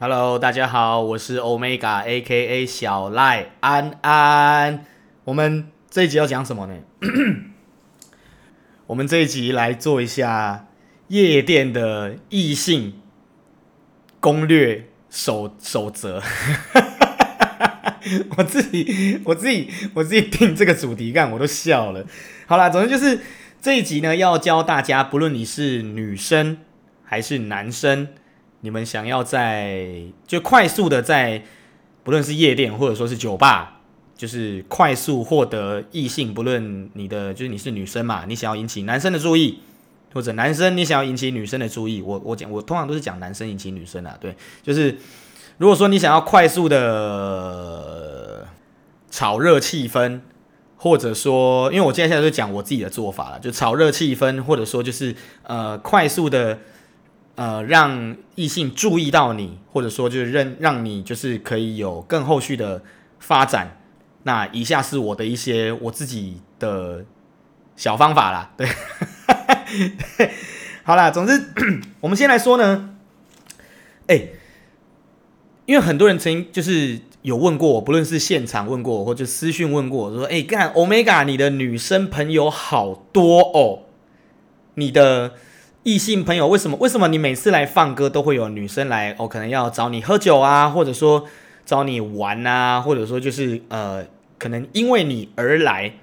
[0.00, 4.84] Hello，大家好，我是 Omega AKA 小赖安安。
[5.24, 6.74] 我们这一集要讲什么呢？
[8.86, 10.68] 我们这一集来做一下
[11.08, 13.00] 夜店的异性
[14.20, 16.22] 攻略守守则。
[18.38, 22.06] 我自己，我自己，我自己定这个主题干，我都笑了。
[22.46, 23.18] 好啦，总之就是
[23.60, 26.58] 这一集呢，要教大家，不论你是女生
[27.02, 28.06] 还是男生。
[28.60, 31.42] 你们想要在就快速的在
[32.02, 33.82] 不论是夜店或者说是酒吧，
[34.16, 39.60] 就是快速获得异性，不论你的就是你是女生嘛，你想要引起男生的注意，
[40.12, 44.96] 或者男生你想要引起女生的注意，我我讲我通常都是讲男生引起女生啊，对，就是
[45.58, 48.48] 如果说你想要快速的
[49.10, 50.20] 炒热气氛，
[50.76, 55.14] 或者说因为我今天现在就讲我自己的做法了，就炒热气氛，或者说就是
[55.44, 56.58] 呃快速的。
[57.38, 62.82] 呃，让异性注意到你，或者说就是让让你就是可以有更后续的
[63.20, 63.80] 发展。
[64.24, 67.04] 那以下是我的一些我自己的
[67.76, 68.68] 小方法啦，对，
[70.82, 71.40] 好啦，总之
[72.00, 72.96] 我们先来说呢，
[74.08, 74.30] 哎、
[75.64, 83.84] 因为很多人曾经就是有问过我，不论是现场问过我，或者私讯问过我说，哎、欸，干 Omega，你的女生朋友好多哦，
[84.74, 85.34] 你的。
[85.88, 86.76] 异性朋友为什么？
[86.76, 89.16] 为什么你每次来放歌都会有女生来？
[89.18, 91.24] 哦，可能要找你喝酒啊，或者说
[91.64, 94.04] 找你玩啊，或者说就是呃，
[94.38, 95.94] 可能因为你而来。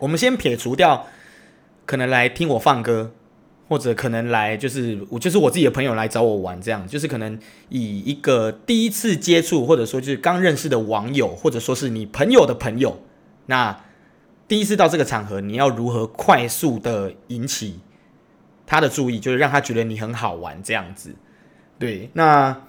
[0.00, 1.06] 我们先撇除掉
[1.84, 3.12] 可能来听我放歌，
[3.68, 7.38] 或者可能来就是我就是我自己的朋友来找我玩，这样就是可能
[7.68, 13.00] 以一个第一次接触，或者说就是刚认识的网友，或者说是你朋友的朋友，
[13.46, 13.84] 那
[14.48, 17.78] 第一次到这个场合，你要如何快速的引起
[18.66, 21.14] 他的注意就是让他觉得你很好玩这样子，
[21.78, 22.10] 对。
[22.14, 22.62] 那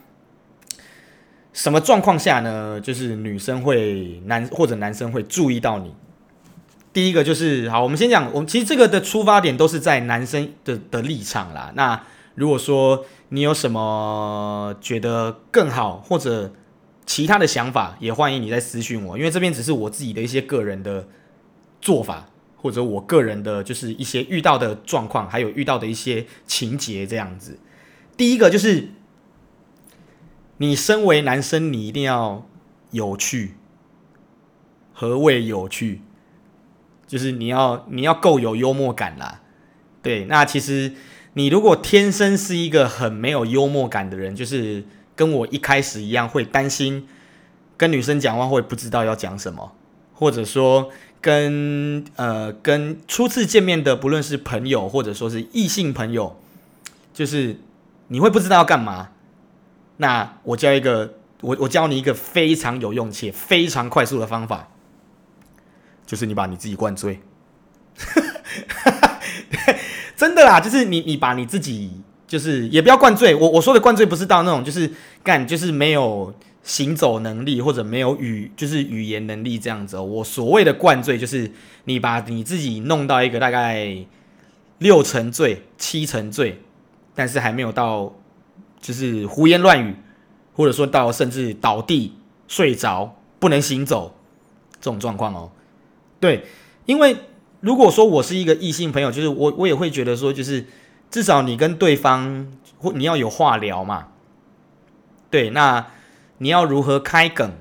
[1.53, 2.79] 什么状况下呢？
[2.79, 5.95] 就是女生会男或者男生会注意到你。
[6.93, 11.71] 第一个就是好，我们先讲，我们其实这个的出发点都是在男生的的立场啦。
[11.75, 12.03] 那
[12.35, 16.53] 如果说你有什么觉得更好或者
[17.05, 21.07] 其他的想法，也欢迎你再私讯我，因为这边只是我自己的一些个人的
[21.81, 22.27] 做法。
[22.67, 27.57] 或者我个人的就是一些遇到的状况，还有遇到的一些情节这样子。
[28.17, 28.89] 第一个就是，
[30.57, 32.45] 你身为男生，你一定要
[32.91, 33.53] 有趣。
[34.91, 36.01] 何谓有趣？
[37.07, 39.39] 就是你要你要够有幽默感啦。
[40.01, 40.91] 对，那其实
[41.35, 44.83] 你如果天生是一个很没有幽默感的人，就是
[45.15, 47.07] 跟我一开始一样，会担心
[47.77, 49.73] 跟女生讲话会不知道要讲什么，
[50.13, 50.91] 或者说。
[51.19, 56.39] 跟呃跟初次见面的，不论是朋友或者说是异性朋友，
[57.13, 57.59] 就是
[58.07, 59.09] 你会不知道要干嘛。
[59.97, 64.69] 那我教一个，我我教你一个非常有用且非常快速的方法，
[66.05, 67.19] 就是你把你自己灌醉。
[70.15, 73.35] 真的啦，就是你你把你自己，就是也不要灌醉。
[73.35, 74.91] 我我说的灌醉不是到那种就是
[75.23, 76.33] 干就是没有。
[76.67, 81.49] 行走能力或者没有语就是语言能力这样子哦，我所谓的灌醉就是
[81.85, 84.05] 你把你自己弄到一个大概
[84.79, 86.61] 六成醉、七成醉，
[87.15, 88.13] 但是还没有到
[88.81, 89.95] 就是胡言乱语，
[90.53, 92.11] 或者说到甚至倒地
[92.49, 94.13] 睡着不能行走
[94.81, 95.49] 这种状况哦。
[96.19, 96.43] 对，
[96.85, 97.15] 因为
[97.61, 100.65] 如果说我是一个异性朋友，就是我我也会觉得说，就是
[101.09, 104.09] 至少你跟对方或你要有话聊嘛。
[105.31, 105.87] 对，那。
[106.39, 107.51] 你要如何开梗？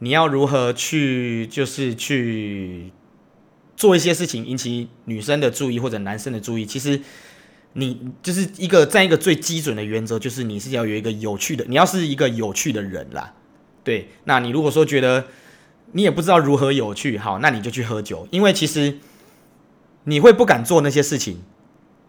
[0.00, 2.92] 你要如何去，就是去
[3.76, 6.64] 做一些事情引起女生的注意或者男生的注意？
[6.64, 7.00] 其实
[7.72, 13.34] 你就是一个在一个最基准的原则，就是你是要有一个有趣的，你要是一个有趣的人啦。
[13.82, 15.26] 对，那你如果说觉得
[15.92, 18.98] 你也不知道如何有趣，好，那你就去喝酒，因为其实
[20.04, 21.42] 你会不敢做那些事情。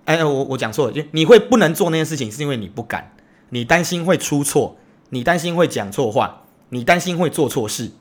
[0.06, 3.16] 哎，我我讲错了，就你会不能做那些事情，是因为你不敢，
[3.50, 4.78] 你担心会出错。
[5.10, 7.92] 你担心会讲错话，你担心会做错事。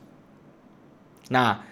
[1.28, 1.62] 那，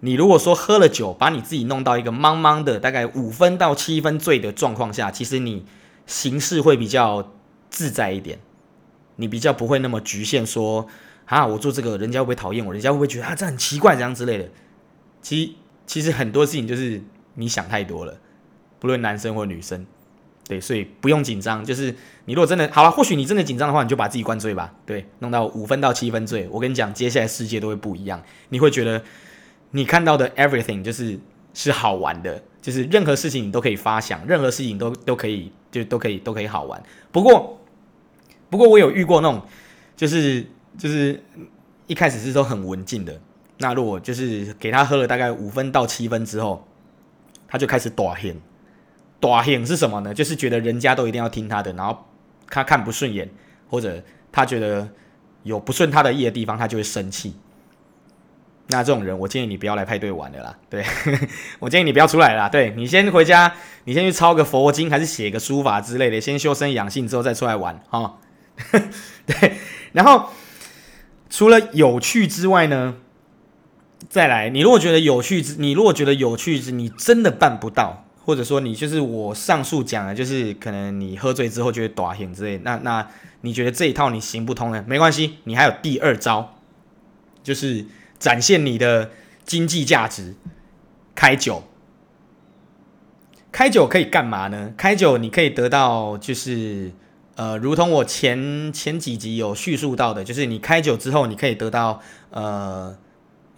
[0.00, 5.64] 你如果说喝了酒，把你自己弄到一个茫茫的大概五分到七分醉的状况下，其实你
[6.06, 7.32] 行事会比较
[7.70, 8.38] 自在一点，
[9.16, 10.86] 你比较不会那么局限说，
[11.26, 12.72] 啊，我做这个人家会不会讨厌我？
[12.72, 14.48] 人家会不会觉得啊，这很奇怪这样之类的？
[15.20, 15.56] 其
[15.86, 17.00] 其实很多事情就是
[17.34, 18.18] 你想太多了，
[18.80, 19.86] 不论男生或女生。
[20.48, 21.64] 对，所以不用紧张。
[21.64, 21.94] 就是
[22.24, 24.74] 你如果真的好了，或许你真的紧张的话，你就把自己灌醉吧。
[24.84, 26.48] 对，弄到五分到七分醉。
[26.50, 28.22] 我跟你讲，接下来世界都会不一样。
[28.48, 29.02] 你会觉得
[29.70, 31.18] 你看到的 everything 就是
[31.54, 36.82] 是好玩的，就是任何事情你都可以发想，任何事情都都可以就都可以都可以好玩。
[37.10, 37.58] 不过
[38.50, 39.40] 不过我有遇过那种
[39.96, 40.44] 就是
[40.76, 41.22] 就是
[41.86, 43.20] 一开始是都很文静的，
[43.58, 46.66] 那如果就是给他喝了大概五分到七分之后，
[47.46, 48.34] 他就开始大喊，
[49.22, 50.12] 大喊是什么呢？
[50.12, 51.96] 就是觉得人家都一定要听他的，然后
[52.48, 53.30] 他看不顺眼，
[53.70, 54.02] 或者
[54.32, 54.88] 他觉得
[55.44, 57.36] 有不顺他的意的地方，他就会生气。
[58.68, 60.58] 那这种人，我建议你不要来派对玩的啦。
[60.68, 60.84] 对，
[61.60, 62.48] 我建议你不要出来啦。
[62.48, 63.54] 对，你先回家，
[63.84, 68.18] 你先去抄个佛经，还是写个书法之类的，先修身养性之后再出来玩哈、
[69.26, 69.58] 对，
[69.92, 70.30] 然后
[71.30, 72.96] 除了有趣之外呢，
[74.08, 83.06] 再来，你如果觉得有趣，你如果觉得有趣之，你真的办不到，或者说你就是我上述讲的，就是可能你喝醉之后就会大喊之类，那那
[83.42, 84.84] 你觉得这一套你行不通呢？
[84.86, 86.54] 没关系，你还有第二招，
[87.42, 87.86] 就是。
[88.22, 89.10] 展现你的
[89.44, 90.36] 经济价值，
[91.12, 91.64] 开酒。
[93.50, 94.72] 开酒可以干嘛呢？
[94.76, 96.92] 开酒你可以得到，就是
[97.34, 102.96] 呃，如同我前前几集有叙述到的，就是你开酒之后，你可以得到呃，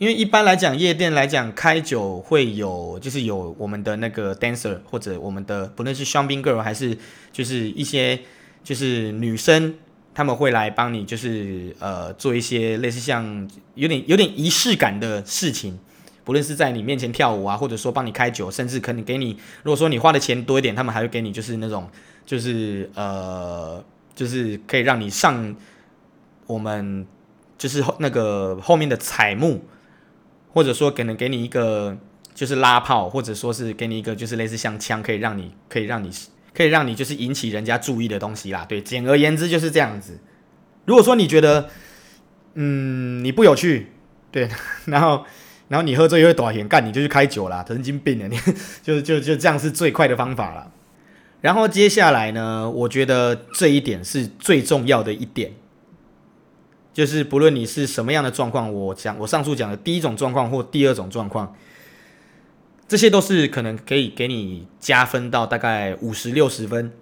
[0.04, 6.94] 因为一般来讲，夜店来讲，开酒会有，就是有我们的那个 dancer 或者我们的不论是香槟 girl 还是
[7.32, 8.20] 就是一些
[8.62, 9.76] 就是女生。
[10.12, 15.76] 他们会来帮你，就是呃做一些类似像有点有点仪式感的事情，
[16.22, 21.88] 不论是在你面前跳舞啊，或者说帮你开酒，甚至可能给你，如果说你花的钱多一点，他们还会给你就是那种
[22.26, 23.82] 就是呃
[24.14, 25.56] 就是可以让你上
[26.46, 27.04] 我们
[27.58, 29.64] 就是那个后面的彩幕，
[30.54, 31.94] 或者说可能给你一个
[32.32, 36.10] 就是拉炮，或者说是给你一个就是类似像枪，可以让你可以让你。
[36.56, 40.20] 可以让你就是引起人家注意的东西啦，对，简而言之就是这样子。
[40.84, 41.68] 如果说你觉得，
[42.54, 43.88] 嗯，你不有趣，
[44.30, 44.48] 对，
[44.86, 45.24] 然后，
[45.66, 48.38] 然后你喝醉又会短言干，你就去开酒啦，神经病啊，你
[48.84, 50.70] 就就就这样是最快的方法了。
[51.40, 55.54] 然后接下来呢，我觉得这一点是最重要的一点，
[56.94, 61.54] 就是不论你是什么样的状况，我讲我上述讲的第一种状况或第二种状况。
[62.86, 66.92] 这些都是可能可以给你加分到大概五十六十分。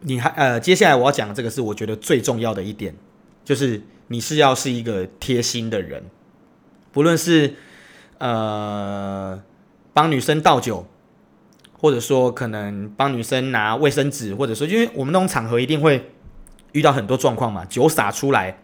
[0.00, 2.94] 你还呃，接下来我要讲的这个是我觉得最重要的一点，
[3.44, 6.02] 就是你是要是一个贴心的人，
[6.92, 7.54] 不论是
[8.18, 9.40] 呃
[9.94, 10.86] 帮女生倒酒，
[11.72, 16.10] 或者说可能帮女生拿卫生纸，或者说因为我们那种场合一定会
[16.72, 18.63] 遇到很多状况嘛，酒洒出来，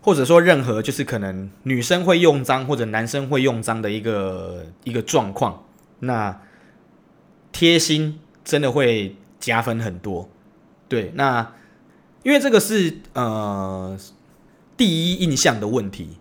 [0.00, 5.64] 或者说任何就是可能女生会用脏或者男生会用脏的一个一个状况。
[6.00, 6.40] 那
[7.52, 10.28] 贴心真的会加分很多，
[10.88, 11.12] 对。
[11.14, 11.52] 那
[12.22, 13.98] 因为这个是呃
[14.76, 16.16] 第一印象的问题。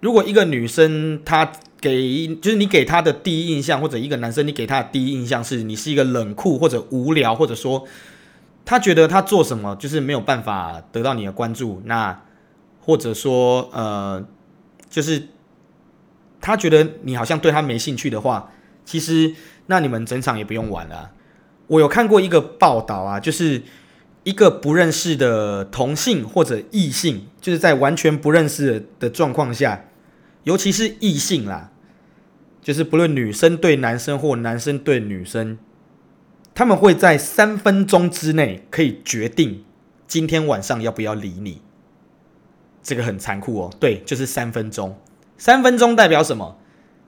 [0.00, 1.50] 如果一个女生她
[1.80, 7.86] 给就是你给她的第一印象，或者一个男生你给他的第一印象是你是一个冷酷或者无聊，或者说
[8.64, 12.22] 他觉得他做什么就是没有办法得到你的关注，那
[12.86, 14.26] 或者说呃
[14.88, 15.28] 就是。
[16.38, 18.52] 他觉得你好像对他没兴趣的话，
[18.84, 19.34] 其实
[19.66, 21.10] 那你们整场也不用玩了。
[21.66, 23.62] 我有看过一个报道啊，就是
[24.22, 29.86] 一个不认识的同性或者异性，就是在完全不认识的状况下，
[30.44, 31.72] 尤其是异性啦，
[32.62, 35.58] 就是不论女生对男生或男生对女生，
[36.54, 39.64] 他们会在三分钟之内可以决定
[40.06, 41.62] 今天晚上要不要理你。
[42.86, 44.96] 这个很残酷哦，对，就是三分钟。
[45.36, 46.56] 三分钟代表什么？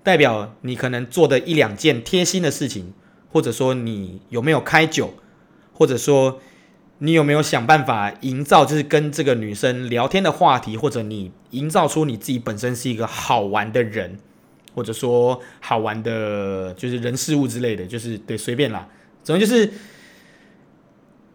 [0.02, 2.92] 代表你可能做的一两件贴心的事情，
[3.30, 5.14] 或者说你有没有开酒，
[5.72, 6.40] 或者说
[6.98, 14.18] 你有没有想办法营造就是跟这个女生聊天的话题，或者你营造出你自己本身是一个好玩的人，
[14.74, 18.88] 或者说好玩的，就是人事物之类的，就是对，随便啦。
[19.22, 19.70] 总之就是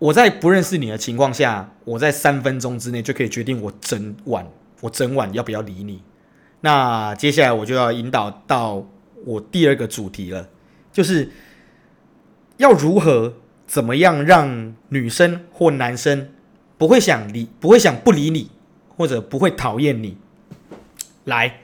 [0.04, 4.46] 我在不认识你的情况下，我在三分钟之内就可以决定我整晚
[4.82, 6.04] 我整晚要不要理你。
[6.60, 8.86] 那接下来我就要引导到
[9.24, 10.50] 我第二个主题了，
[10.92, 11.32] 就是
[12.58, 16.32] 要如何怎么样让女生或男生
[16.78, 18.52] 不会想理，不会想不理你，
[18.98, 20.18] 或者不会讨厌你。
[21.24, 21.62] 来，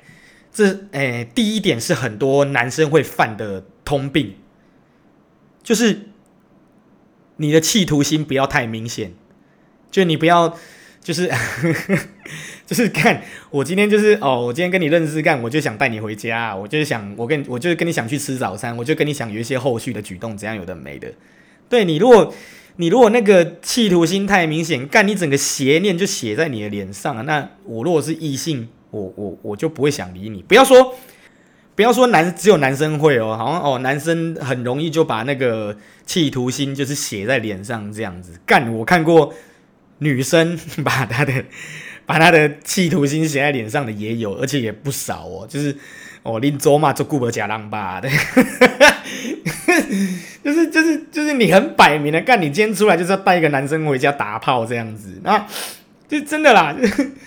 [0.54, 4.36] 这诶、第一点是很多男生会犯的通病，
[5.62, 6.04] 就是
[7.40, 9.12] 你的企图心不要太明显，
[9.92, 10.58] 就你不要。
[11.02, 11.32] 就是，
[12.68, 21.08] 就是看我今天就是哦，我今天跟你认识干，我就想带你回家，我就是想我跟我就是跟你想去吃早餐，我就跟你想有一些后续的举动，怎样有的没的。
[21.70, 22.34] 对你，如果
[22.76, 27.26] 你如果那个企图心太明显，干你整个邪念就写在你的脸上。
[27.26, 30.44] 那我如果是异性，我我我就不会想理你。
[30.44, 30.94] 不要说
[31.80, 38.34] 不要说男只有男生会哦，好像哦男生很容易就把那个企图心就是写在脸上这样子。
[38.46, 39.34] 干我看过。
[40.02, 41.44] 女生把她的
[42.06, 45.46] 把她的企图心写在脸上的也有，而且也不少哦。
[45.48, 45.76] 就是
[46.24, 48.10] 哦，林卓嘛做顾伯假浪吧的，
[50.44, 55.46] 就是就是就是你很摆明的干，你今天出来就是要带一个男生回家打炮这样子，那
[56.10, 56.76] 就真的啦，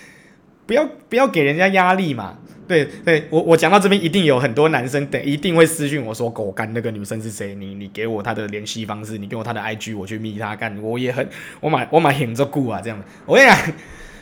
[0.65, 2.37] 不要不要给人家压力嘛。
[2.67, 7.53] 对对，我我讲到这边，一定有很多男生等一定会私讯我说：“狗干那个女生是谁？
[7.55, 11.27] 你你给我她的联系方式，你给我她的 IG，我去密她干。”我也很，
[11.59, 13.05] 我买我买很着顾啊，这样的。
[13.25, 13.59] 我跟你讲，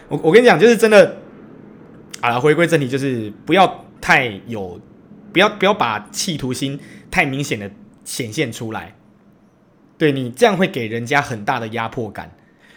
[0.10, 1.17] 我我跟你讲，就是真的。
[2.21, 4.79] 好了，回归正题，就是不要太有，
[5.33, 6.79] 不要不要把企图心
[7.10, 7.69] 太明显的
[8.03, 8.95] 显现出来。
[9.98, 12.31] 对你这样会给人家很大的压迫感，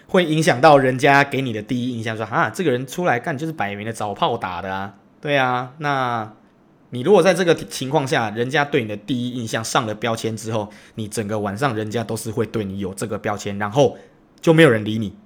[0.07, 4.95] 会影响到人家给你的第一印象，说啊，这个人出来干就是摆明的找炮打的啊。
[5.25, 6.35] 对啊，那
[6.91, 13.97] 你如果在这个情况下，人家对你的第一印象上了标签之后，你整个晚上人家都是会对你有这个标签，然后
[14.43, 15.17] 就没有人理你，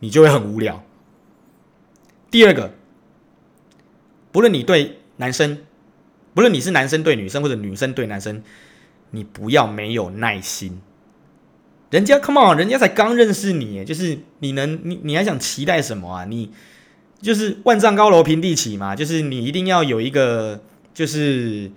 [0.00, 0.82] 你就会很无聊。
[2.28, 2.72] 第二个，
[4.32, 5.58] 不论你对男生，
[6.34, 8.42] 不论你是男生对女生或者女生对男生，
[9.12, 10.82] 你不要没有耐心。
[11.90, 16.24] 人家 come on，人家才刚认识你，就是你能你你还想期待什么啊？
[16.24, 16.50] 你。
[17.22, 20.58] 就是万丈高楼平地起嘛，就是你一定要有一个，
[20.94, 21.70] 就是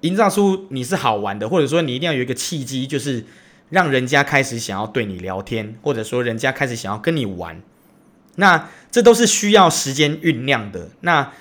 [0.00, 3.24] 营造出你是好玩的，或者说你一定要有一个契机，就是
[3.70, 7.62] 让人家开始想要对你聊天，或者说人家开始想要跟你玩。
[8.34, 10.90] 那这都是需要时间酝酿的。
[11.02, 11.32] 那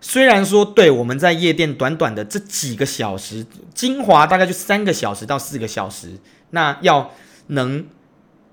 [0.00, 6.18] 虽然说，对我们在夜店短短的这几个小时，精华大概就三个小时到四个小时，
[6.50, 7.10] 那要
[7.48, 7.86] 能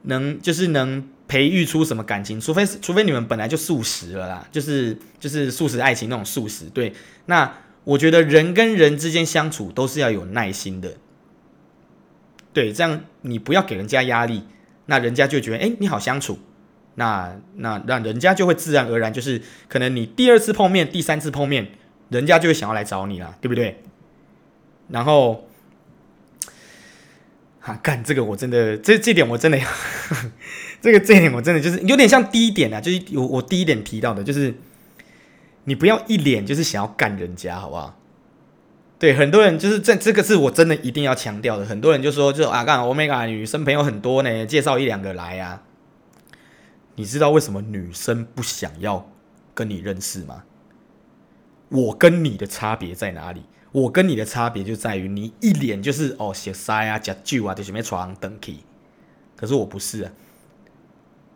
[0.04, 1.08] 能就是能。
[1.28, 2.40] 培育出什么感情？
[2.40, 6.66] 除非除非你们本来就素食了啦，就是就是素食爱情那种素食。
[6.66, 6.94] 对，
[7.26, 7.52] 那
[7.84, 10.94] 我觉得人跟人之间相处都是要有耐心的。
[12.54, 14.44] 对，这样你不要给人家压力，
[14.88, 16.40] 那人家就觉得哎，你好相处，
[16.96, 21.68] 那那让人家就会自然而然就是可能你第二次碰面、第三次碰面，
[22.10, 23.84] 人家就会想要来找你了，对不对？
[24.90, 25.47] 然后，
[27.68, 29.68] 啊，干这个我真的这这点我真的要。
[30.80, 34.54] 这个这点我真的就是有点像第一点啊，就是我我第一点提到的，就是
[35.66, 38.00] 你不要一脸就是想要干人家，好不好？
[38.98, 41.66] 对，很多人就是这这个是我真的一定要强调的。
[41.66, 45.64] 很多人就说，就啊，干欧米伽女生朋友很多呢，介绍一两个来啊。
[46.96, 49.12] 你知道为什么女生不想要
[49.54, 50.44] 跟你认识吗？
[51.70, 53.44] 我跟你的差别在哪里？
[53.72, 58.60] 我跟你的差别就在于你一脸就是哦，写塞啊，假酒啊，在什么床登起。
[59.36, 60.12] 可是我不是啊。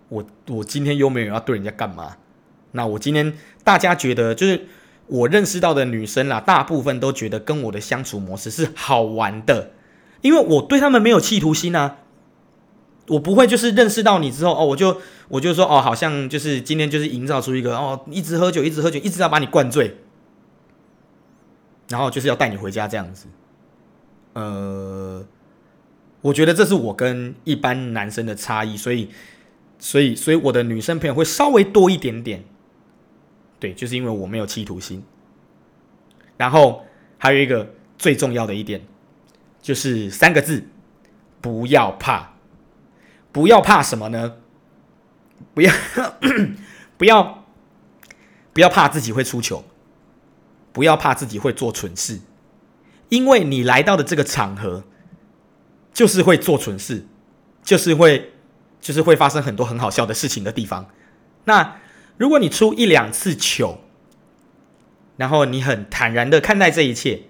[0.10, 2.18] 我我今天又没有要对人家干嘛？
[2.72, 3.34] 那我今天
[3.64, 4.68] 大家觉得就是
[5.08, 9.72] 我认识到的女生啦，大部分都觉得跟我的相处模式是好玩的，
[10.22, 11.98] 因为我对他们没有企图心啊。
[13.08, 19.98] 我不会就是认识到你之后哦，我就我就说哦，好像就是今天就是营造出一个哦，一直喝酒，一直喝酒，一直要把你灌醉，
[21.92, 23.28] 然后就是要带你回家这样子。
[24.34, 25.24] 呃，
[26.22, 29.10] 我觉得这是我跟一般男生的差异，所以。
[29.84, 32.44] 所以，所以我的女生朋友会稍微多一点点，
[33.60, 35.04] 对，就是因为我没有企图心。
[36.38, 36.86] 然后
[37.18, 37.68] 还有一个
[37.98, 38.80] 最重要的一点，
[39.60, 40.64] 就是三个字：
[41.42, 42.34] 不要怕。
[43.32, 44.36] 不要怕什么呢？
[45.56, 45.74] 不要，
[46.96, 47.44] 不要，
[48.54, 49.64] 不要怕自己会出糗，
[50.72, 52.20] 不要怕自己会做蠢事，
[53.10, 54.84] 因为你来到的这个场合，
[55.94, 57.06] 就是会做蠢事，
[57.64, 58.32] 就是会。
[58.82, 60.88] 就是会发生很多很好笑的事情的地方。
[61.44, 61.80] 那
[62.18, 63.78] 如果你出一两次糗，
[65.18, 67.22] 然后你很坦然的看待这一切，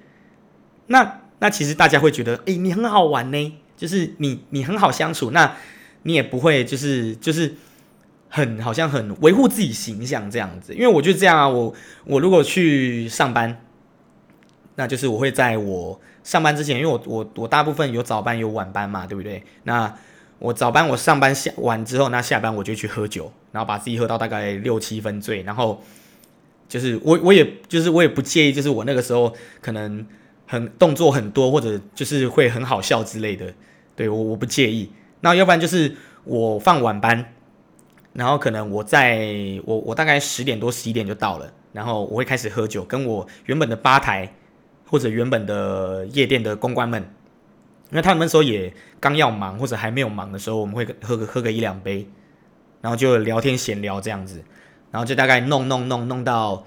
[0.88, 5.58] 那那其实大家会觉得，哎，你很好玩呢，就是你你很好相处，那
[6.04, 7.54] 你也不会就是就是
[8.32, 10.74] 很好像很维护自己形象这样子。
[10.74, 11.72] 因为我就这样啊，我
[12.06, 13.62] 我如果去上班，
[14.76, 19.44] 那就是我会在我上班之前，因为我我我大部分有早班有晚班嘛，对不对？
[19.64, 19.94] 那
[20.40, 25.84] 我早班我上班下完之后，那下班我就去喝酒，然后把自己喝到大概六七分醉，然后
[26.68, 30.04] 就是我我也就是我也不介意，就是我那个时候可能
[30.48, 33.54] 很动作很多，或者就是会很好笑之类的，
[33.96, 34.90] 对我我不介意。
[35.20, 37.34] 那要不然就是我放晚班，
[38.14, 44.34] 然后可能我在我我大概十点多十一点就到了，然后我会开始喝酒，跟我原本的吧台
[44.86, 47.04] 或者原本的夜店的公关们。
[47.92, 52.08] 因为他们那时候也刚要忙，或者还没有忙的时候，我们会喝个喝个一两杯，
[52.80, 54.42] 然后就聊天闲聊这样子，
[54.92, 56.66] 然后就大概弄弄弄弄到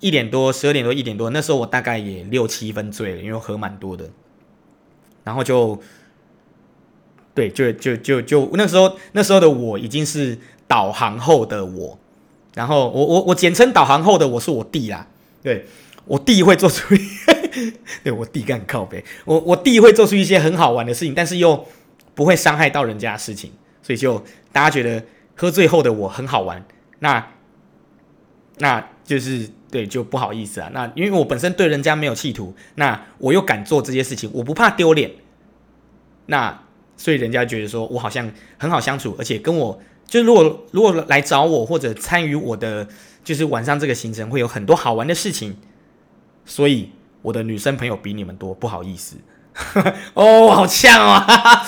[0.00, 4.08] 一点多、十二点多、一点多，那时候我大概也六七分醉了，因为喝蛮多的，
[5.22, 5.78] 然后就
[7.34, 11.98] 对，就就就就那时候那时候的我已经是导航后的我，
[12.54, 15.06] 然后我我我简称导航后的我是我弟啦，
[15.42, 15.66] 对，
[16.06, 16.94] 我弟会做出，
[18.02, 21.66] 对我弟干靠北，我我弟会做出一些很好玩的事情，但是又
[22.14, 23.52] 不会伤害到人家的事情，
[23.82, 25.04] 所以就大家觉得
[25.36, 26.64] 喝醉后的我很好玩，
[27.00, 27.32] 那
[28.58, 35.10] 那就是对就不好意思啊，那因为我本身对人家没有企图，那我又敢做这些事情，我不怕丢脸，
[36.26, 36.62] 那
[36.96, 39.78] 所以人家觉得说我好像很好相处，而且跟我。
[40.14, 42.86] 就如果如果来找我或者参与我的，
[43.24, 45.56] 就是晚上这个行程会有很多好玩的事情，
[46.44, 49.16] 所以我的女生朋友比你们多，不好意思。
[50.14, 51.66] 哦，好呛啊！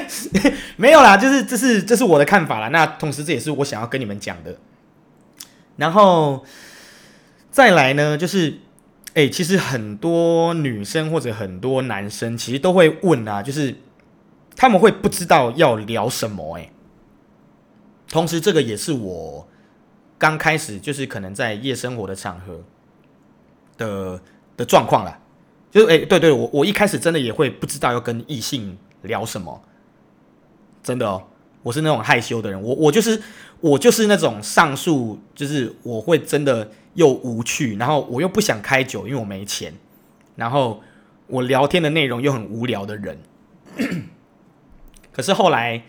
[0.76, 2.68] 没有啦，就是这是这是我的看法啦。
[2.68, 4.58] 那同时这也是我想要跟你们讲的。
[5.76, 6.44] 然后
[7.50, 8.58] 再来呢，就是
[9.14, 13.74] 哎、欸，其实很多女生或者很多男生其实都会问啊，就是
[14.54, 16.70] 他们会不知道要聊什么哎、
[18.08, 19.46] 同时，这个也是我
[20.16, 22.62] 刚开始就是可能在夜生活的场合
[23.76, 24.20] 的
[24.56, 25.18] 的状况啦。
[25.72, 29.60] 就是哎，对对，我我一开始真的也会不知道要跟异性聊什么，
[30.82, 31.22] 真的哦，
[31.62, 33.20] 我是那种害羞的人，我我就是
[33.60, 39.74] 我就是那种上述，就是我会真的又无趣，然后我又不想开酒，因为我没钱，
[40.36, 40.80] 然后
[41.26, 43.18] 我聊天的内容又很无聊的人。
[45.12, 45.82] 可是后来，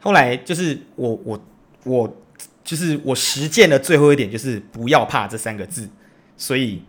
[0.00, 1.40] 后来就是我我。
[1.84, 2.16] 我
[2.64, 5.88] 就是我实践的最后一点，就是不要怕这三个字。
[6.36, 6.82] 所以，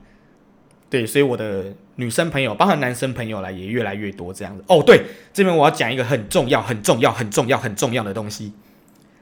[0.89, 4.63] 对，所以我的女生朋友，包括男生朋友来也越来越多这样子。
[4.67, 8.53] 哦，对，这边我要讲一个很重要、很重要、很重要、很重要的东西，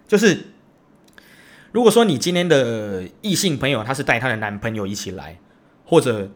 [0.08, 0.48] 就是
[1.72, 5.38] 如果说你今天的异性朋友他是带他的男朋友一起来，
[5.86, 6.32] 或者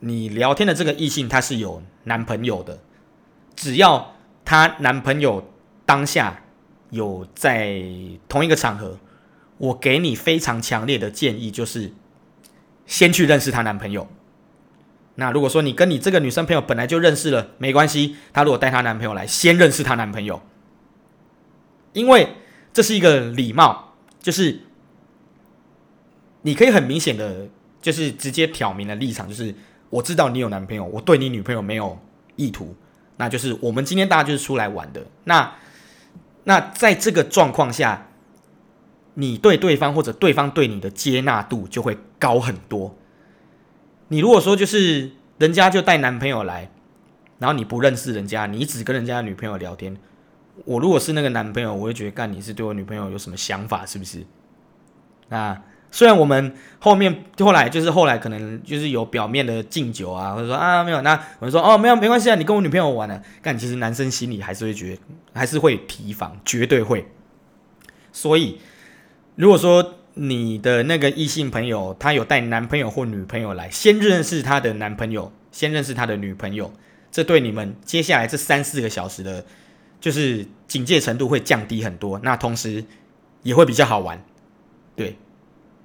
[0.00, 2.78] 你聊天的这个异性他是有男朋友的，
[3.56, 5.52] 只要他男朋友
[5.84, 6.41] 当下。
[6.92, 7.82] 有在
[8.28, 8.98] 同一个场合，
[9.56, 11.90] 我给你非常强烈的建议，就是
[12.86, 14.06] 先去认识她男朋友。
[15.14, 18.16] 那如果说你跟你这个女生朋友本来就认识了，没关系。
[18.32, 20.42] 她如果带她男朋友来，先认识她男朋友，
[21.94, 22.28] 因为
[22.74, 24.60] 这是一个礼貌，就是
[26.42, 27.48] 你可以很明显的，
[27.80, 29.54] 就是直接挑明了立场，就是
[29.88, 31.98] 我知道你有男朋友，我对你女朋友没有
[32.36, 32.76] 意图，
[33.16, 35.02] 那就是我们今天大家就是出来玩的。
[35.24, 35.54] 那
[36.44, 38.08] 那在这个状况下，
[39.14, 42.96] 你对对方或者对方对你的接纳度就会高很多。
[44.08, 46.70] 你如果说就是人家就带男朋友来，
[47.38, 49.96] 然后你不认识人家，你只跟人家女朋友聊天，
[50.64, 54.24] 我如果是那个男朋友，我会觉得干，你是对我女朋友有什么想法是不是？
[55.28, 55.62] 那
[55.94, 65.02] 虽然我们后面后来就是后来可能就是有表面的敬酒啊，或者说啊没有，那我就说哦没有没关系啊，你跟我女朋友玩了，但，其实男生心里还是会觉得
[65.34, 67.06] 还是会提防，绝对会。
[68.10, 68.58] 所以
[69.36, 76.72] 如果说你的那个异性朋友他有带男朋友或女朋友来，先认识他的男朋友，先认识他的女朋友，
[77.10, 79.44] 这对你们接下来这三四个小时的，
[80.00, 82.82] 就是警戒程度会降低很多，那同时
[83.42, 84.18] 也会比较好玩，
[84.96, 85.18] 对。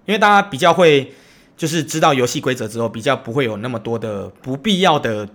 [0.08, 1.14] 因为大家比较会，
[1.58, 5.28] 就是知道游戏规则之后，比较不会有那么多的不必要的，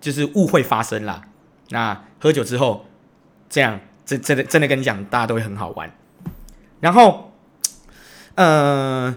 [0.00, 1.22] 就是误会发生啦。
[1.68, 2.86] 那喝酒之后，
[3.50, 5.94] 这样真真的真的跟你讲，大家都会很好玩。
[6.80, 7.32] 然后，
[8.36, 9.14] 嗯、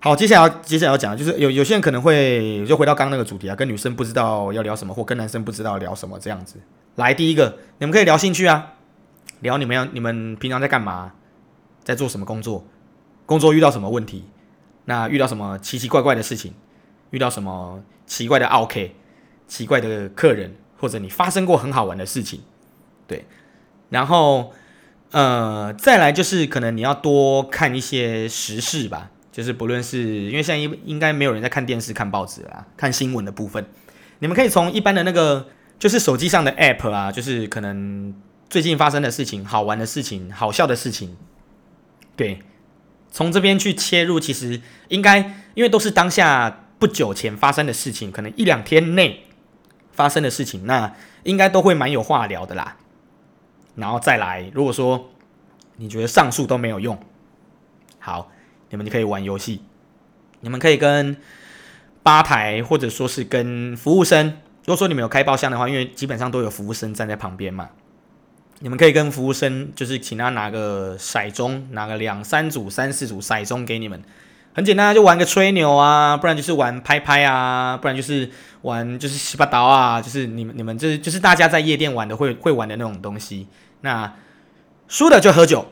[0.00, 6.56] 好，接下来接下来要讲的，就是有有些人可能会就回到刚刚那个主题啊，跟女生不知道要聊什么，或跟男生不知道聊什么这样子。
[6.96, 8.74] 来，第一个，你们可以聊兴趣啊，
[9.40, 11.12] 聊你们要你们平常在干嘛，
[11.82, 12.66] 在做什么工作，
[13.24, 14.24] 工作遇到什么问题。
[14.84, 16.52] 那遇到什么奇奇怪怪的事情，
[17.10, 18.94] 遇到什么奇怪的 OK，、
[19.46, 22.40] 奇怪的客人，或者你发生过很好玩的事情，
[23.06, 23.24] 对，
[23.90, 24.52] 然后
[25.12, 33.64] 呃，再来就是可能你要多看一些时事吧，就是不论是因为现在应应该没有人在看电视、看报纸啦，看新闻的部分，
[34.18, 35.46] 你们可以从一般的那个
[35.78, 38.14] 就是手机上的 App 啊，就是可能
[38.50, 41.16] 最近发生的事情、好玩的事情、好笑的事情，
[42.16, 42.42] 对。
[43.12, 45.18] 从这边去切入，其实应该
[45.54, 49.26] 因为都是当下不久前发生的事情，可能一两天内
[49.92, 52.78] 发生的事情，那应该都会蛮有话聊的啦。
[53.76, 55.10] 然后再来，如果说
[55.76, 56.98] 你觉得上述都没有用，
[57.98, 58.32] 好，
[58.70, 59.62] 你们就可以玩游戏，
[60.40, 61.16] 你们可以跟
[62.02, 64.26] 吧台或者说是跟服务生，
[64.64, 67.68] 如果说你们有开包厢的话，因为基本上都有服务生站在旁边嘛。
[68.62, 74.00] 你们可以跟服务生，就是请他拿个骰盅，拿个两三组、三四组骰盅给你们，
[74.54, 78.30] 很简单，就玩个吹牛啊，不然就是玩拍拍啊，不然就是
[78.62, 83.48] 玩就是洗把刀啊，就是你们你们就是就是大家在夜店玩的会会玩的那种东西。
[83.80, 84.14] 那
[84.86, 85.66] 输的就喝酒，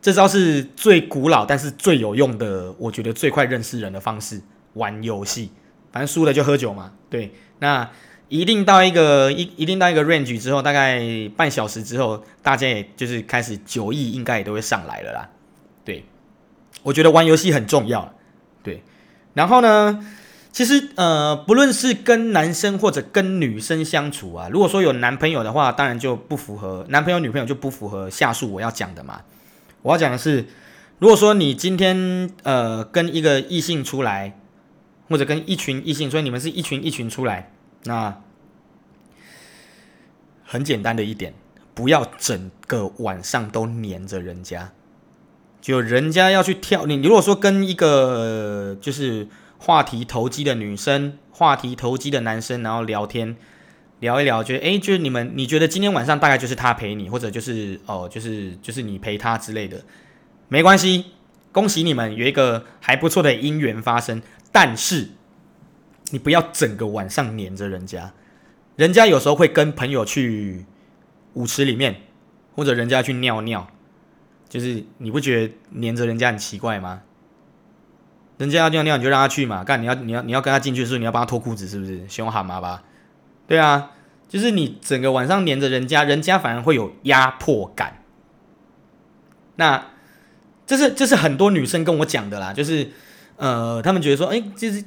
[0.00, 4.40] 这招是最古老但是最有用的，我觉得最快认识人的方式，
[4.72, 5.52] 玩游戏。
[5.92, 6.92] 反正输了就喝酒嘛。
[7.10, 7.88] 对，那
[8.28, 11.00] 一定到一个一一定到一个 range 之后，大概
[11.36, 15.28] 半小时之后，大家也就是开始酒意应该也都会上来了啦。
[15.84, 16.04] 对，
[16.82, 18.14] 我觉得玩游戏很重要。
[18.62, 18.82] 对，
[19.34, 20.04] 然后呢，
[20.50, 29.20] 其实呃，不论是跟男生或者跟女生相处啊，如果说有男朋友的话，当然就不符合男朋友女朋友就不符合下述我要讲的嘛。
[29.82, 30.46] 我要讲的是，
[30.98, 34.38] 如果说你今天呃跟一个异性出来，
[35.10, 37.52] 或者跟一群异性，所以你们是一群一群出来，
[37.84, 38.20] 那
[40.44, 41.34] 很简单的一点，
[41.74, 44.72] 不要整个晚上都黏着人家。
[45.60, 49.26] 就人家要去跳，你如果说跟一个就是
[49.58, 53.34] 话题投机的女生、话题投机的男生，然后聊天
[54.00, 59.82] 聊一聊，觉得诶，就是你们你觉得今天晚上大概就是他陪你，或者就是哦，就是就是你陪他之类的，
[60.48, 61.06] 没关系，
[61.50, 64.20] 恭喜你们有一个还不错的姻缘发生。
[64.52, 65.08] 但是
[66.14, 68.12] 你不要整个晚上黏着人家，
[68.76, 70.64] 人家有时候会跟朋友去
[71.32, 72.02] 舞池里面，
[72.54, 73.66] 或者人家去尿尿。
[74.48, 77.02] 就是你不觉得黏着人家很奇怪吗？
[78.38, 82.08] 人家要尿尿你就让他去嘛，干你要你要你要跟他进去的时候你要帮他脱裤子是不是？
[82.08, 82.84] 凶悍吗吧？
[83.48, 83.90] 对啊，
[84.28, 88.02] 就是你整个晚上黏着人家，人家反而会有压迫感。
[89.56, 89.86] 那
[90.64, 92.90] 这是这是很多女生跟我讲的啦，就是
[93.36, 94.84] 呃，他们觉得说，哎、欸，就是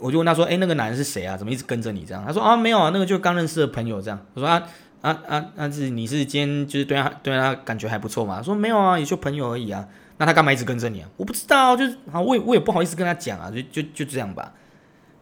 [0.00, 1.36] 我就问他说，哎、那个男人是谁啊？
[1.36, 2.24] 怎么一直跟着你这样？
[2.26, 4.18] 他说啊，没有啊，那个就刚认识的朋友这样。
[4.34, 4.62] 我说啊。
[5.04, 5.70] 啊啊啊！
[5.70, 8.42] 是你是今天就是对他对他感觉还不错嘛？
[8.42, 9.86] 说没有啊，也就朋友而已啊。
[10.16, 11.08] 那他干嘛一直跟着你啊？
[11.18, 14.54] 我不知道，就是啊，我也我也不好意思跟他讲啊，就就就这样吧。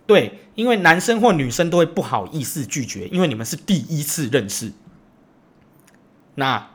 [0.07, 4.71] 对，因为男生或女生都会不好意思拒绝，因为你们是第一次认识。
[6.37, 6.69] 那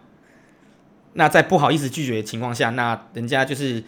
[1.14, 3.82] 那在不好意思拒绝的情况下，那人家就是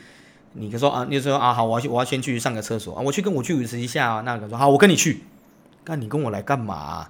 [0.53, 4.21] 你就说啊，你就说啊，好，我要去，我要先去上个厕所啊，我去跟我去舞池一下啊。
[4.21, 5.23] 那个说好，我跟你去。
[5.85, 7.07] 那你跟我来干嘛？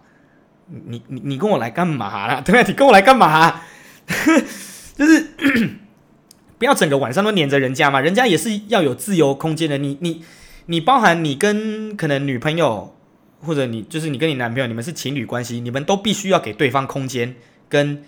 [0.67, 2.41] 你你你跟我来干嘛啦？
[2.45, 2.67] 对吧？
[2.67, 3.62] 你跟我来干嘛？
[4.95, 5.32] 就是
[6.58, 9.78] 不要整个晚上都黏着人家嘛，人家也是要有自由空间的。
[9.78, 10.23] 你你
[10.67, 12.95] 你包含你跟可能女朋友，
[13.41, 17.36] 或者你就是你跟你男朋友，你们是情侣关系，你们都必须要给对方空间
[17.67, 18.04] 跟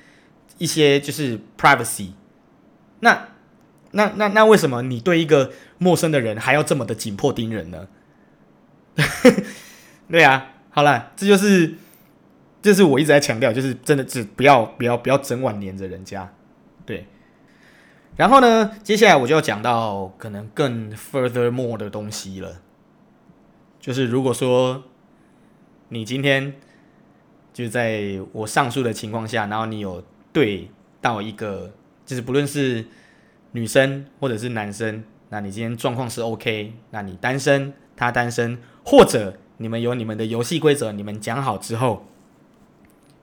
[0.57, 2.09] 一些就是 privacy。
[2.99, 3.29] 那
[3.91, 7.87] 那那那为什么你对一个陌生的人还要这么的紧迫盯人呢？
[10.09, 11.75] 对啊，好了，这就是。
[12.63, 16.31] 这是我一直在强调，就是真的只不要不要不要整晚黏着人家，
[16.85, 17.07] 对。
[18.15, 22.61] 然后呢，接下来我就要讲到可能更 furthermore 的东西了，
[23.79, 24.83] 就是如果说
[25.89, 26.53] 你今天
[27.51, 30.69] 就在我上述的情况下，然后你有对
[31.01, 31.73] 到一个，
[32.05, 32.85] 就是不论是
[33.51, 42.07] 女生或者是男生，那你今天状况是 OK，那你单身，他单身，或者你们有你们的游戏规则，你们讲好之后。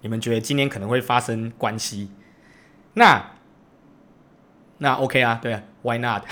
[0.01, 2.09] 你们觉得今天可能会发生关系？
[2.95, 3.33] 那
[4.79, 6.23] 那 OK 啊，对啊，Why not？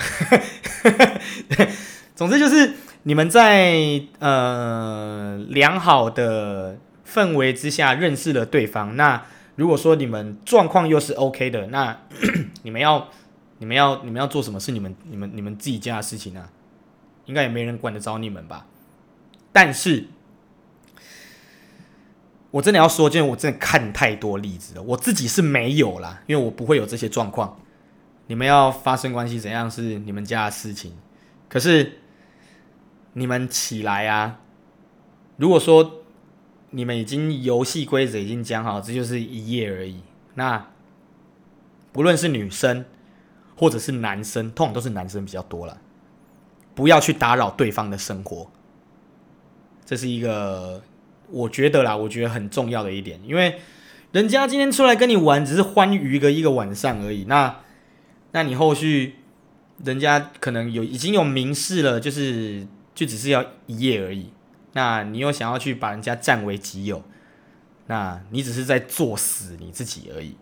[2.15, 8.95] 总之就是你们在呃良好的氛围之下认识了对方。
[8.95, 11.99] 那如果说你们状况又是 OK 的，那
[12.63, 13.09] 你们要
[13.59, 16.49] 你们要你们要做什么是你们你们你们自己家的事情啊？
[17.25, 18.65] 应该也没人管得着你们吧？
[19.51, 20.07] 但是。
[22.49, 24.81] 我真的要说，因为我真的看太多例子了。
[24.81, 27.59] 我自己是没有啦，因为我不会有这些状况。
[28.27, 30.93] 你们要发生关系怎样是你们家的事情。
[31.49, 31.99] 可是
[33.13, 34.39] 你们起来啊！
[35.35, 36.03] 如果说
[36.69, 39.99] 你们已经游戏规则已经讲好，这就是一夜而已。
[40.35, 40.67] 那
[41.91, 42.85] 不论是女生
[43.57, 45.77] 或者是男生，通常都是男生比较多了。
[46.73, 48.49] 不要去打扰对方的生活，
[49.85, 50.81] 这是一个。
[51.29, 53.59] 我觉得啦，我觉得很重要的一点，因为
[54.13, 57.25] 人家今天出来跟你玩，只是欢愉个一个晚上而已。
[57.25, 57.53] 那，
[58.31, 59.15] 那你后续
[59.83, 62.65] 人家可能有已经有明示了，就是
[62.95, 64.31] 就只是要一夜而已。
[64.71, 67.03] 那你又想要去把人家占为己有，
[67.87, 70.37] 那你只是在作死你自己而已。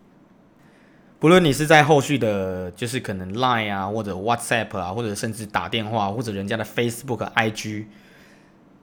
[1.25, 7.85] 不论你是在后续的，就是可能 Line 啊，或者 WhatsApp 啊，或者甚至打电话，或者人家的 Facebook、IG。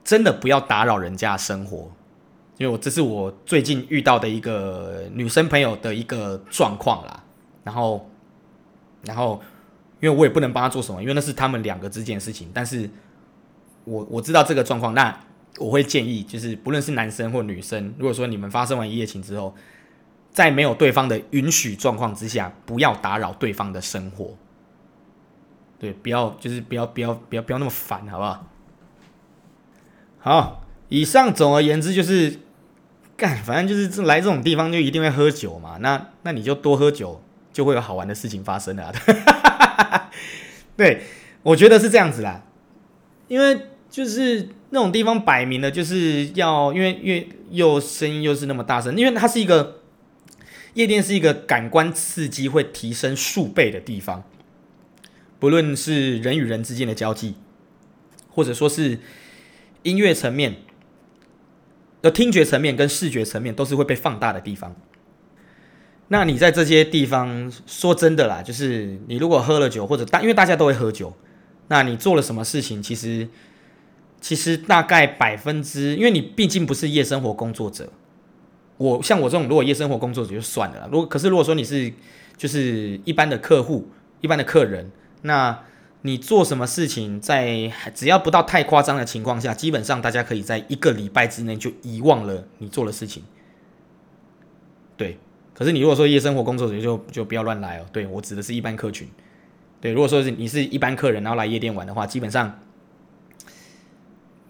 [0.03, 1.89] 真的不要打扰人家生活，
[2.57, 7.23] 因为我这是我最近遇到的一个女生朋友的一个状况啦。
[7.63, 8.09] 然后，
[9.05, 9.41] 然后，
[10.01, 12.51] 因为我也不能帮她做什么，因为那是他们两个之间的事情。
[12.53, 12.89] 但是
[13.85, 15.17] 我我知道这个状况，那
[15.59, 19.55] 我会建议，就是不论是男生或女生，如果说你们发生完一夜情之后，
[20.33, 24.35] 在没有对方的允许状况之下，不要打扰对方的生活。
[25.79, 28.47] 对，不要就是不要不要不要不要那么烦，好不好？
[30.19, 32.39] 好，以上总而言之就是，
[33.17, 38.93] 干，反正就是来这种地方就一定会喝酒嘛，那那你就多喝酒，就会有好玩的事情发生了。
[40.77, 41.03] 对，
[41.43, 42.41] 我觉得是这样子啦，
[43.27, 49.81] 因为就是那种地方摆明了就是要，因为因为又声音又是那么大声，因为它是一个
[50.73, 54.23] 夜店，是一个感官刺激会提升数倍的地方。
[55.39, 57.35] 不论是人与人之间的交际，
[58.29, 58.99] 或者说是
[59.83, 60.55] 音乐层面、
[62.01, 64.75] 的听觉层面跟视觉层面，都是会被放大的地方。
[66.07, 71.15] 那你在这些地方，说真的啦，就是你如果喝了酒，或者大，因为大家都会喝酒，
[71.67, 73.27] 那你做了什么事情，其实
[74.21, 77.91] 其实大概百分之，因为你毕竟不是夜生活工作者。
[78.77, 80.89] 我像我这种，如果夜生活工作者就算了。
[80.91, 81.91] 如果可是如果说你是
[82.37, 83.87] 就是一般的客户、
[84.21, 84.91] 一般的客人。
[85.25, 85.57] 那
[86.01, 93.23] 你做什么事情，在只要不到太夸张的情况下，基本上大家可以在一个礼拜之内就遗忘了你做的事情。
[94.97, 95.17] 对，
[95.53, 97.85] 可是你如果说夜生活工作者就就不要乱来哦。
[97.93, 99.07] 对，我指的是一般客群。
[99.79, 102.59] 对，如果说是你是一般客人，然后来夜店玩的话，基本上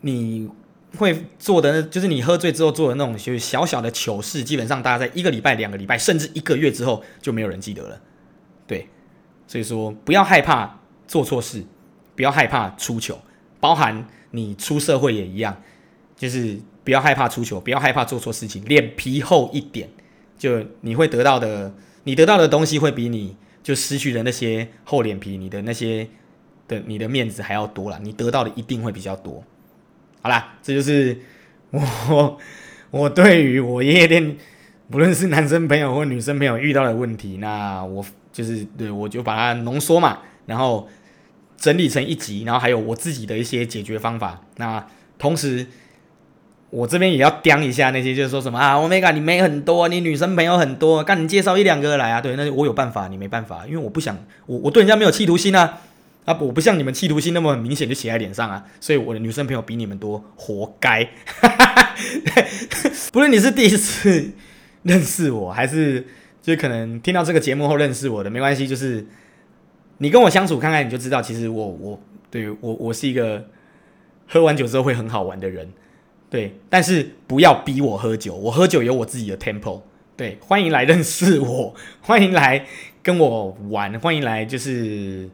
[0.01, 0.49] 你
[0.97, 7.99] 会做的就是你喝醉之后做的那种就是小小的糗事，基本上大家在一个礼拜、两个礼拜，甚至一个月之后就没有人记得了。
[8.67, 8.87] 对。
[9.45, 11.63] 所以说，不要害怕做错事，
[12.15, 13.19] 不要害怕出糗，
[13.59, 15.61] 包含你出社会也一样，
[16.15, 19.89] 就是不要害怕出糗，不要害怕做错事情，脸皮厚一点，
[20.39, 21.73] 就你会得到的，
[22.05, 26.07] 你得到的东西会比你就失去的那些厚脸皮，你的那些
[26.67, 29.43] 的你的面子还要多啦，你得到的一定会比较多。
[30.23, 31.15] 好啦，这就是
[31.69, 32.39] 我
[32.89, 34.35] 我对于我夜店，
[34.89, 38.03] 不论是男生朋友或女生朋友遇到的问题，那我。
[38.33, 40.89] 就是对，我就把它浓缩嘛，然后
[41.55, 44.41] 整理成一集，然后还有我自己的一些解决方法。
[44.57, 44.83] 那
[45.19, 45.67] 同时，
[46.71, 52.21] 我这边也要刁一下那些，就是说什么啊，Omega 你妹很多，你女生朋友很多，干你介绍一两个来啊？
[52.21, 55.77] 对，那我有办法，你没办法，因为我不想，我我对人家没有企图心啊，
[56.25, 61.09] 啊，我不像你们企图心那么明显就写在脸上啊，所以我的女生朋友比你们多，活该。
[63.11, 64.31] 不论你是第一次
[64.83, 66.05] 认识我还是。
[66.43, 69.07] 就可能听到这个节目后认识我的没关系，就是
[69.99, 71.97] 你跟我相处看看，你就知道，其实我我
[72.29, 73.45] 对我我是一个
[74.27, 75.71] 喝完酒之后会很好玩的人，
[76.29, 79.83] 对，但是不要逼我喝酒，我喝酒有我自己的 tempo，
[80.17, 82.65] 对，欢迎来认识我，欢迎来
[83.01, 85.29] 跟我玩，欢迎来就是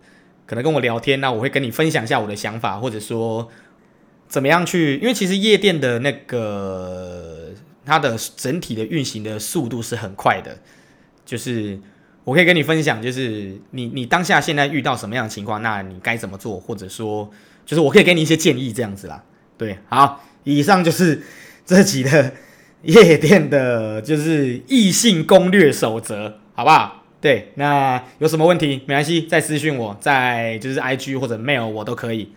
[0.49, 3.47] 可能跟我聊天，那我会跟你分享一下我的想法，或者说
[4.27, 7.49] 怎么样去，因为其实夜店的那个
[7.85, 10.57] 它的整体的运行的速度是很快的。
[11.23, 11.79] 就是
[12.23, 17.29] 我可以跟你分享，就是你你当下现在遇到什么样的情况，那你该怎么做，或者说，
[17.63, 19.23] 就是我可以给你一些建议，这样子啦。
[19.55, 21.21] 对，好，以上就是
[21.63, 22.33] 这集的
[22.81, 26.98] 夜店的，就是异性攻略守则，好不好？
[27.21, 32.31] 对，那有什么问题没关系，再私讯我，在就是 IG 或者 mail 我都可以。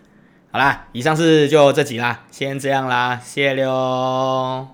[0.51, 4.72] 好啦，以上是就这集啦，先这样啦，谢谢喽。